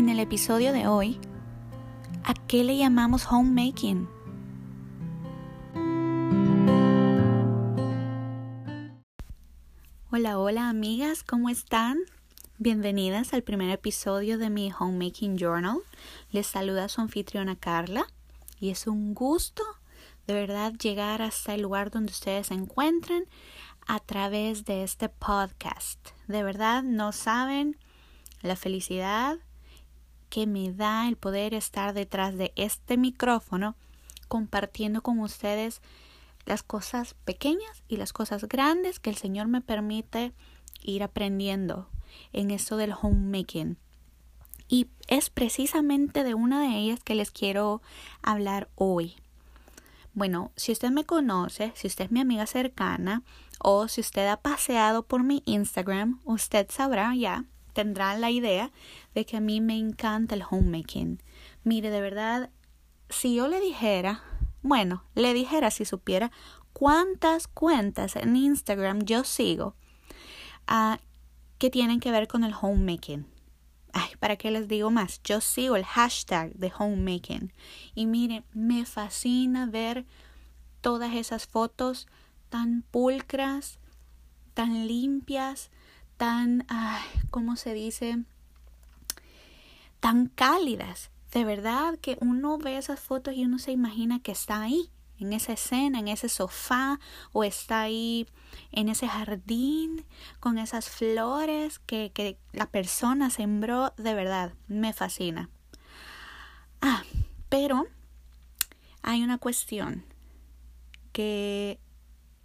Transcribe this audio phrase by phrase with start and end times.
[0.00, 1.18] En el episodio de hoy,
[2.24, 4.08] ¿a qué le llamamos homemaking?
[10.10, 11.98] Hola, hola amigas, ¿cómo están?
[12.56, 15.80] Bienvenidas al primer episodio de mi Homemaking Journal.
[16.32, 18.06] Les saluda su anfitriona Carla
[18.58, 19.62] y es un gusto
[20.26, 23.24] de verdad llegar hasta el lugar donde ustedes se encuentran
[23.86, 26.00] a través de este podcast.
[26.26, 27.76] De verdad no saben
[28.40, 29.40] la felicidad
[30.30, 33.74] que me da el poder estar detrás de este micrófono
[34.28, 35.82] compartiendo con ustedes
[36.46, 40.32] las cosas pequeñas y las cosas grandes que el Señor me permite
[40.82, 41.88] ir aprendiendo
[42.32, 43.76] en esto del homemaking.
[44.68, 47.82] Y es precisamente de una de ellas que les quiero
[48.22, 49.16] hablar hoy.
[50.14, 53.22] Bueno, si usted me conoce, si usted es mi amiga cercana
[53.58, 58.72] o si usted ha paseado por mi Instagram, usted sabrá ya tendrán la idea
[59.14, 61.22] de que a mí me encanta el homemaking.
[61.64, 62.50] Mire, de verdad,
[63.08, 64.22] si yo le dijera,
[64.62, 66.30] bueno, le dijera si supiera
[66.72, 69.74] cuántas cuentas en Instagram yo sigo
[70.70, 70.96] uh,
[71.58, 73.26] que tienen que ver con el homemaking.
[73.92, 75.20] Ay, ¿para qué les digo más?
[75.24, 77.52] Yo sigo el hashtag de homemaking.
[77.94, 80.06] Y mire, me fascina ver
[80.80, 82.06] todas esas fotos
[82.48, 83.78] tan pulcras,
[84.54, 85.70] tan limpias,
[86.20, 86.66] tan,
[87.30, 88.18] ¿cómo se dice?
[90.00, 91.10] Tan cálidas.
[91.32, 95.32] De verdad que uno ve esas fotos y uno se imagina que está ahí, en
[95.32, 97.00] esa escena, en ese sofá,
[97.32, 98.26] o está ahí
[98.70, 100.04] en ese jardín,
[100.40, 103.94] con esas flores que, que la persona sembró.
[103.96, 105.48] De verdad, me fascina.
[106.82, 107.02] Ah,
[107.48, 107.86] pero
[109.00, 110.04] hay una cuestión
[111.12, 111.80] que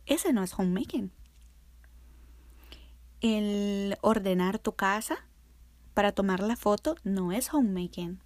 [0.05, 1.11] ese no es homemaking
[3.25, 5.17] el ordenar tu casa
[5.95, 8.19] para tomar la foto no es homemaking.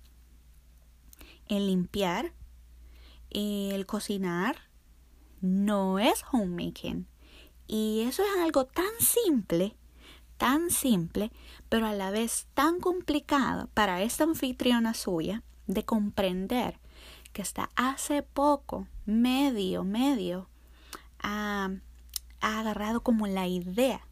[1.48, 2.34] El limpiar,
[3.30, 4.58] el cocinar
[5.40, 7.08] no es homemaking.
[7.66, 9.78] Y eso es algo tan simple,
[10.38, 11.32] tan simple,
[11.70, 16.78] pero a la vez tan complicado para esta anfitriona suya de comprender
[17.32, 20.50] que hasta hace poco, medio, medio,
[21.20, 21.70] ha,
[22.42, 24.09] ha agarrado como la idea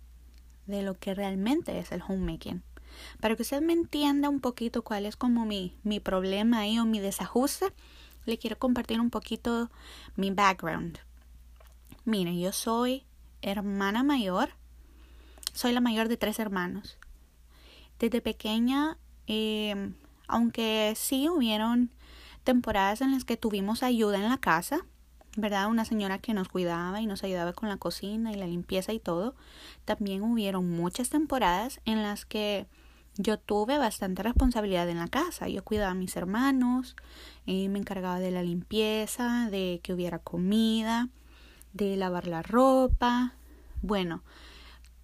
[0.67, 2.63] de lo que realmente es el homemaking.
[3.19, 6.85] Para que usted me entienda un poquito cuál es como mi, mi problema ahí o
[6.85, 7.73] mi desajuste,
[8.25, 9.69] le quiero compartir un poquito
[10.15, 10.99] mi background.
[12.05, 13.05] Mire, yo soy
[13.41, 14.49] hermana mayor,
[15.53, 16.97] soy la mayor de tres hermanos.
[17.99, 19.95] Desde pequeña, em,
[20.27, 21.91] aunque sí hubieron
[22.43, 24.85] temporadas en las que tuvimos ayuda en la casa,
[25.37, 25.69] ¿verdad?
[25.69, 28.99] Una señora que nos cuidaba y nos ayudaba con la cocina y la limpieza y
[28.99, 29.35] todo.
[29.85, 32.65] También hubieron muchas temporadas en las que
[33.17, 35.47] yo tuve bastante responsabilidad en la casa.
[35.47, 36.95] Yo cuidaba a mis hermanos,
[37.45, 41.07] y me encargaba de la limpieza, de que hubiera comida,
[41.73, 43.35] de lavar la ropa.
[43.83, 44.23] Bueno,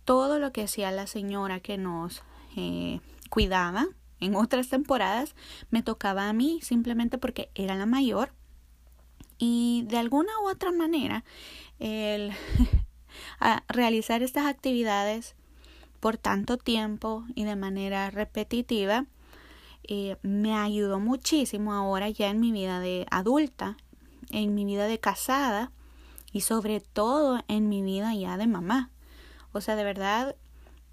[0.03, 2.23] todo lo que hacía la señora que nos
[2.57, 3.87] eh, cuidaba
[4.19, 5.35] en otras temporadas
[5.69, 8.31] me tocaba a mí simplemente porque era la mayor
[9.37, 11.23] y de alguna u otra manera,
[11.79, 12.31] el
[13.67, 15.35] realizar estas actividades
[15.99, 19.05] por tanto tiempo y de manera repetitiva
[19.85, 23.77] eh, me ayudó muchísimo ahora ya en mi vida de adulta,
[24.29, 25.71] en mi vida de casada
[26.31, 28.91] y sobre todo en mi vida ya de mamá.
[29.51, 30.35] O sea, de verdad,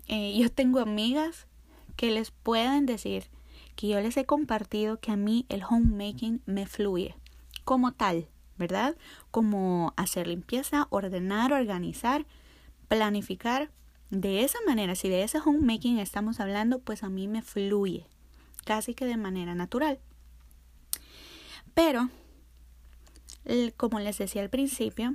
[0.08, 1.46] eh, yo tengo amigas
[1.96, 3.24] que les pueden decir
[3.76, 7.16] que yo les he compartido que a mí el homemaking me fluye
[7.70, 8.26] como tal.
[8.60, 8.96] ¿verdad?
[9.30, 12.26] Como hacer limpieza, ordenar, organizar,
[12.88, 13.70] planificar.
[14.10, 18.06] De esa manera, si de ese homemaking estamos hablando, pues a mí me fluye,
[18.64, 20.00] casi que de manera natural.
[21.74, 22.10] Pero,
[23.76, 25.14] como les decía al principio,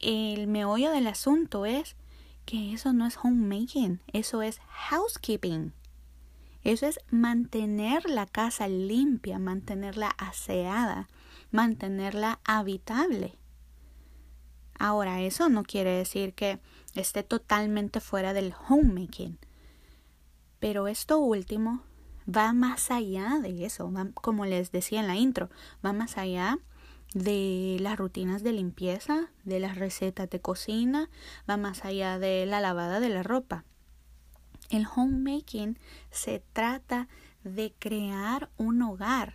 [0.00, 1.94] el meollo del asunto es
[2.46, 5.72] que eso no es homemaking, eso es housekeeping.
[6.64, 11.08] Eso es mantener la casa limpia, mantenerla aseada,
[11.52, 13.38] mantenerla habitable.
[14.78, 16.58] Ahora, eso no quiere decir que
[16.94, 19.38] esté totalmente fuera del homemaking.
[20.58, 21.82] Pero esto último
[22.28, 25.50] va más allá de eso, como les decía en la intro,
[25.84, 26.58] va más allá
[27.14, 31.10] de las rutinas de limpieza, de las recetas de cocina,
[31.48, 33.64] va más allá de la lavada de la ropa.
[34.70, 35.78] El homemaking
[36.10, 37.08] se trata
[37.44, 39.34] de crear un hogar,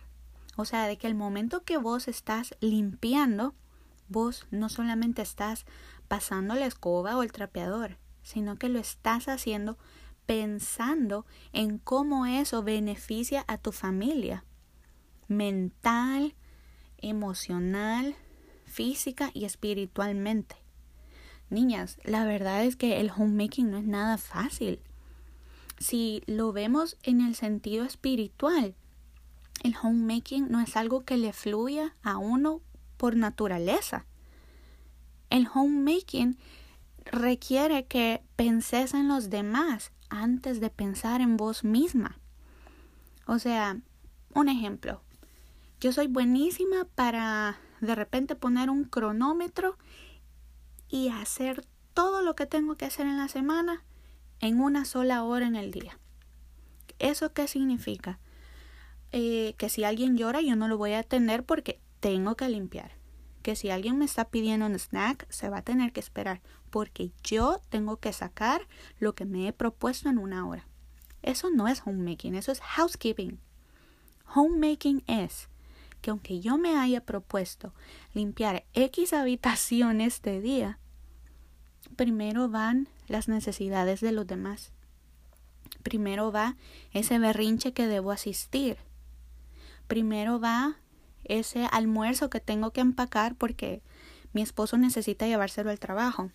[0.58, 3.54] o sea, de que el momento que vos estás limpiando,
[4.08, 5.66] vos no solamente estás
[6.08, 9.78] pasando la escoba o el trapeador, sino que lo estás haciendo
[10.26, 14.44] pensando en cómo eso beneficia a tu familia
[15.28, 16.34] mental,
[16.96, 18.16] emocional,
[18.64, 20.56] física y espiritualmente.
[21.50, 24.80] Niñas, la verdad es que el homemaking no es nada fácil.
[25.78, 28.74] Si lo vemos en el sentido espiritual,
[29.62, 32.60] el homemaking no es algo que le fluya a uno
[32.96, 34.06] por naturaleza.
[35.30, 36.38] El homemaking
[37.04, 42.18] requiere que penses en los demás antes de pensar en vos misma.
[43.26, 43.80] O sea,
[44.34, 45.02] un ejemplo.
[45.80, 49.76] Yo soy buenísima para de repente poner un cronómetro
[50.88, 51.64] y hacer
[51.94, 53.84] todo lo que tengo que hacer en la semana
[54.40, 55.98] en una sola hora en el día.
[56.98, 58.18] ¿Eso qué significa?
[59.12, 62.92] Eh, que si alguien llora yo no lo voy a atender porque tengo que limpiar.
[63.42, 67.12] Que si alguien me está pidiendo un snack se va a tener que esperar porque
[67.22, 68.66] yo tengo que sacar
[68.98, 70.66] lo que me he propuesto en una hora.
[71.22, 73.40] Eso no es homemaking, eso es housekeeping.
[74.34, 75.48] Homemaking es
[76.00, 77.74] que aunque yo me haya propuesto
[78.14, 80.78] limpiar X habitaciones este día,
[81.96, 84.72] primero van las necesidades de los demás.
[85.82, 86.56] Primero va
[86.92, 88.78] ese berrinche que debo asistir.
[89.88, 90.76] Primero va
[91.24, 93.82] ese almuerzo que tengo que empacar porque
[94.32, 96.30] mi esposo necesita llevárselo al trabajo.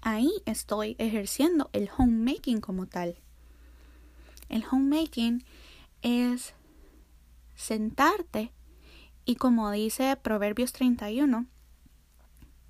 [0.00, 3.16] Ahí estoy ejerciendo el homemaking como tal.
[4.48, 5.44] El homemaking
[6.02, 6.54] es
[7.56, 8.52] sentarte
[9.24, 11.46] y como dice Proverbios 31,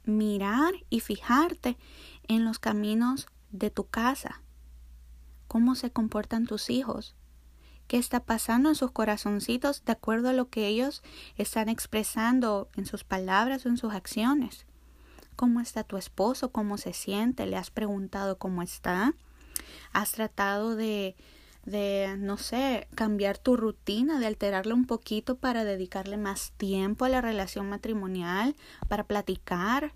[0.05, 1.76] mirar y fijarte
[2.26, 4.43] en los caminos de tu casa,
[5.47, 7.15] cómo se comportan tus hijos,
[7.88, 11.02] qué está pasando en sus corazoncitos de acuerdo a lo que ellos
[11.37, 14.67] están expresando en sus palabras o en sus acciones.
[15.35, 16.52] ¿Cómo está tu esposo?
[16.52, 17.46] ¿Cómo se siente?
[17.46, 19.14] ¿Le has preguntado cómo está?
[19.93, 21.17] ¿Has tratado de
[21.69, 27.08] de, no sé, cambiar tu rutina, de alterarla un poquito para dedicarle más tiempo a
[27.08, 28.56] la relación matrimonial,
[28.88, 29.93] para platicar,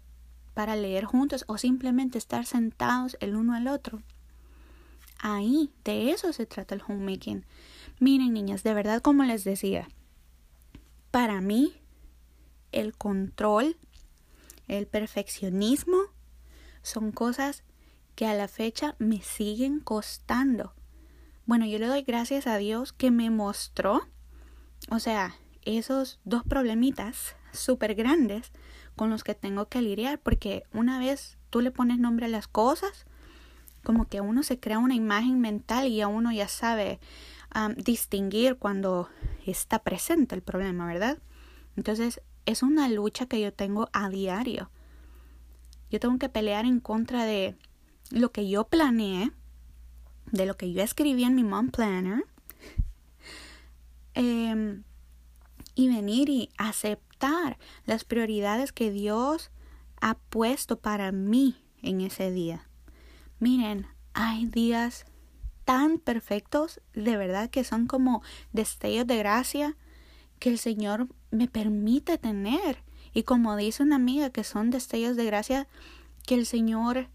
[0.54, 4.02] para leer juntos o simplemente estar sentados el uno al otro.
[5.18, 7.44] Ahí, de eso se trata el homemaking.
[8.02, 9.88] Miren, niñas, de verdad, como les decía,
[11.12, 11.72] para mí,
[12.72, 13.76] el control,
[14.66, 15.98] el perfeccionismo,
[16.82, 17.62] son cosas
[18.16, 20.74] que a la fecha me siguen costando.
[21.46, 24.00] Bueno, yo le doy gracias a Dios que me mostró,
[24.90, 28.50] o sea, esos dos problemitas súper grandes
[28.96, 32.48] con los que tengo que lidiar, porque una vez tú le pones nombre a las
[32.48, 33.06] cosas,
[33.84, 36.98] como que uno se crea una imagen mental y ya uno ya sabe
[37.76, 39.08] distinguir cuando
[39.46, 41.18] está presente el problema, ¿verdad?
[41.76, 44.70] Entonces es una lucha que yo tengo a diario.
[45.90, 47.56] Yo tengo que pelear en contra de
[48.10, 49.32] lo que yo planeé
[50.32, 52.24] de lo que yo escribí en mi mom planner
[54.14, 54.82] em,
[55.74, 59.50] y venir y aceptar las prioridades que Dios
[60.00, 62.66] ha puesto para mí en ese día.
[63.38, 65.04] Miren, hay días
[65.72, 68.20] tan perfectos, de verdad que son como
[68.52, 69.74] destellos de gracia
[70.38, 72.82] que el Señor me permite tener.
[73.14, 75.66] Y como dice una amiga, que son destellos de gracia
[76.26, 77.08] que el Señor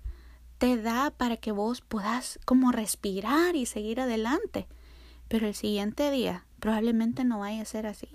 [0.58, 4.66] te da para que vos puedas como respirar y seguir adelante.
[5.28, 8.10] Pero el siguiente día probablemente no vaya a ser así.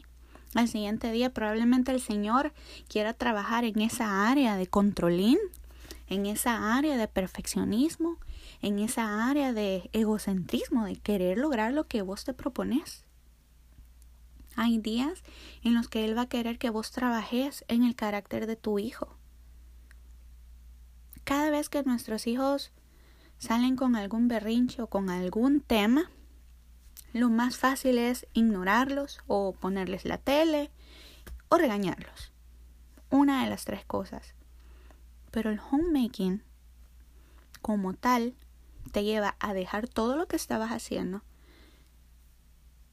[0.57, 2.53] Al siguiente día probablemente el Señor
[2.89, 5.39] quiera trabajar en esa área de controlín,
[6.09, 8.19] en esa área de perfeccionismo,
[8.63, 13.05] en esa área de egocentrismo, de querer lograr lo que vos te propones.
[14.57, 15.23] Hay días
[15.63, 18.79] en los que Él va a querer que vos trabajes en el carácter de tu
[18.79, 19.19] hijo
[21.25, 22.73] cada vez que nuestros hijos
[23.39, 26.11] salen con algún berrinche o con algún tema,
[27.13, 30.71] lo más fácil es ignorarlos o ponerles la tele
[31.49, 32.33] o regañarlos.
[33.11, 34.35] Una de las tres cosas.
[35.31, 36.43] Pero el homemaking,
[37.61, 38.35] como tal,
[38.91, 41.23] te lleva a dejar todo lo que estabas haciendo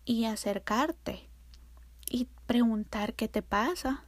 [0.05, 1.29] y acercarte
[2.10, 4.03] y preguntar qué te pasa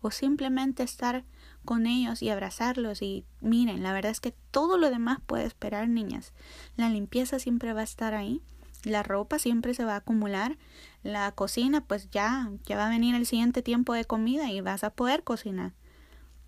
[0.00, 1.24] o simplemente estar
[1.64, 5.88] con ellos y abrazarlos y miren, la verdad es que todo lo demás puede esperar,
[5.88, 6.34] niñas.
[6.76, 8.42] La limpieza siempre va a estar ahí,
[8.84, 10.58] la ropa siempre se va a acumular,
[11.02, 14.84] la cocina pues ya, ya va a venir el siguiente tiempo de comida y vas
[14.84, 15.72] a poder cocinar.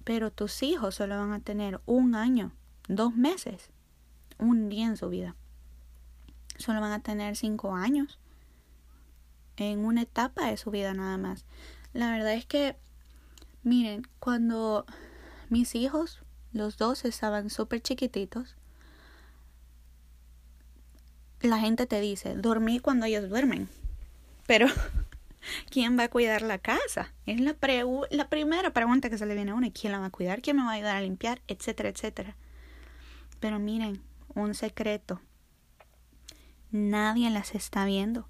[0.05, 2.53] Pero tus hijos solo van a tener un año,
[2.89, 3.71] dos meses,
[4.39, 5.35] un día en su vida.
[6.59, 8.19] Solo van a tener cinco años
[9.57, 11.45] en una etapa de su vida nada más.
[11.93, 12.77] La verdad es que,
[13.63, 14.87] miren, cuando
[15.49, 16.21] mis hijos,
[16.53, 18.57] los dos estaban súper chiquititos.
[21.41, 23.69] la gente te dice, dormí cuando ellos duermen.
[24.47, 24.67] Pero,
[25.71, 27.13] ¿quién va a cuidar la casa?
[27.27, 27.57] Es la,
[28.11, 29.69] la primera pregunta que se le viene a uno.
[29.73, 30.43] ¿Quién la va a cuidar?
[30.43, 31.41] ¿Quién me va a ayudar a limpiar?
[31.47, 32.37] Etcétera, etcétera.
[33.39, 34.03] Pero miren,
[34.37, 35.21] un secreto.
[36.71, 38.29] Nadie las está viendo.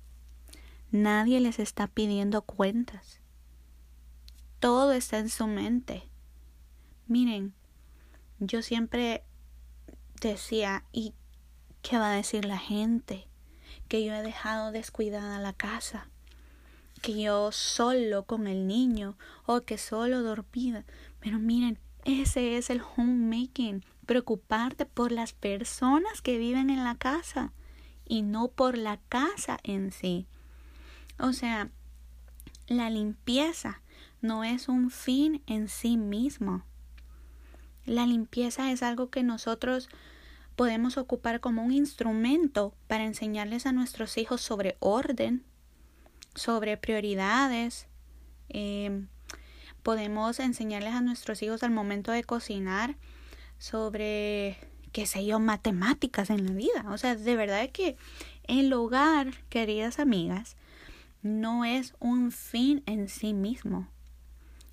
[0.90, 3.20] Nadie les está pidiendo cuentas.
[4.60, 6.08] Todo está en su mente.
[7.08, 7.54] Miren,
[8.38, 9.25] yo siempre
[10.20, 11.12] decía, ¿y
[11.82, 13.26] qué va a decir la gente?
[13.88, 16.08] Que yo he dejado descuidada la casa,
[17.02, 20.84] que yo solo con el niño o que solo dormida.
[21.20, 27.52] Pero miren, ese es el homemaking, preocuparte por las personas que viven en la casa
[28.06, 30.26] y no por la casa en sí.
[31.18, 31.70] O sea,
[32.68, 33.82] la limpieza
[34.20, 36.64] no es un fin en sí mismo.
[37.84, 39.88] La limpieza es algo que nosotros
[40.56, 45.44] podemos ocupar como un instrumento para enseñarles a nuestros hijos sobre orden,
[46.34, 47.86] sobre prioridades.
[48.48, 49.08] Em,
[49.82, 52.96] podemos enseñarles a nuestros hijos al momento de cocinar
[53.58, 54.58] sobre,
[54.92, 56.86] qué sé yo, matemáticas en la vida.
[56.88, 57.96] O sea, de verdad que
[58.44, 60.56] el hogar, queridas amigas,
[61.22, 63.88] no es un fin en sí mismo.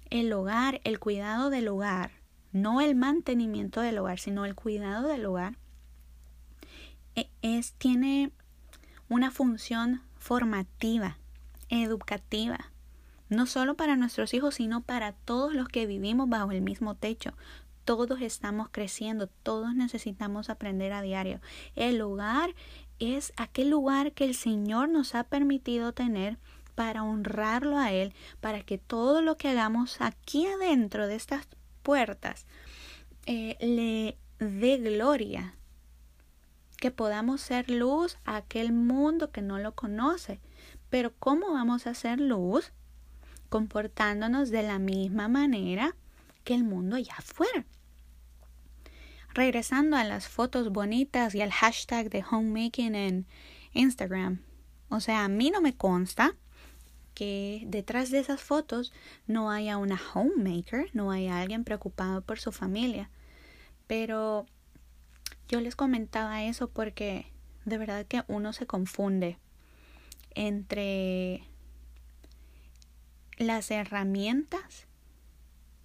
[0.10, 2.12] El hogar, el cuidado del hogar,
[2.52, 5.58] no el mantenimiento del hogar, sino el cuidado del hogar,
[7.16, 8.32] e, es, tiene
[9.10, 11.18] una función formativa,
[11.70, 12.72] educativa,
[13.30, 17.34] no solo para nuestros hijos, sino para todos los que vivimos bajo el mismo techo.
[17.86, 21.42] Todos estamos creciendo, todos necesitamos aprender a diario.
[21.75, 22.56] El hogar
[23.00, 26.38] es aquel lugar que el Señor nos ha permitido tener
[26.75, 31.48] para honrarlo a Él, para que todo lo que hagamos aquí adentro de estas
[31.84, 32.46] puertas
[33.25, 35.56] eh, le dé gloria,
[36.78, 40.40] que podamos ser luz a aquel mundo que no lo conoce.
[40.90, 42.72] Pero ¿cómo vamos a ser luz?
[43.50, 45.96] Comportándonos de la misma manera
[46.44, 47.66] que el mundo allá afuera.
[49.34, 53.28] Regresando a las fotos bonitas y al hashtag de homemaking en
[53.74, 54.44] Instagram.
[54.90, 56.36] O sea, a mí no me consta
[57.14, 58.92] que detrás de esas fotos
[59.28, 63.10] no haya una homemaker, no haya alguien preocupado por su familia.
[63.88, 64.46] Pero
[65.48, 67.32] yo les comentaba eso porque
[67.66, 69.38] de verdad que uno se confunde
[70.36, 71.48] entre
[73.38, 74.88] las herramientas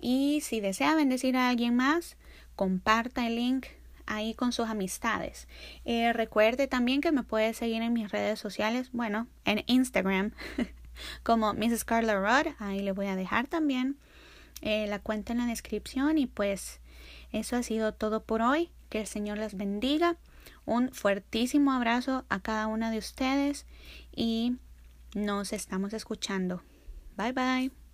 [0.00, 2.16] Y si desea bendecir a alguien más,
[2.54, 3.66] comparta el link
[4.06, 5.48] ahí con sus amistades.
[5.84, 10.32] Eh, recuerde también que me puede seguir en mis redes sociales, bueno, en Instagram
[11.22, 11.84] como Mrs.
[11.84, 13.96] Carla Rudd, ahí le voy a dejar también
[14.62, 16.80] eh, la cuenta en la descripción y pues
[17.32, 18.70] eso ha sido todo por hoy.
[18.88, 20.16] Que el Señor les bendiga.
[20.66, 23.66] Un fuertísimo abrazo a cada una de ustedes
[24.14, 24.56] y
[25.14, 26.62] Nos estamos escuchando.
[27.16, 27.85] Bye bye.